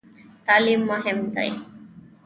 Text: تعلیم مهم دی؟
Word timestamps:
تعلیم 0.47 0.81
مهم 0.89 1.19
دی؟ 1.35 1.51